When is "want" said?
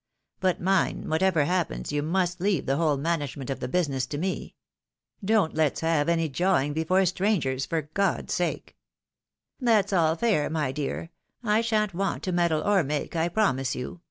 11.93-12.23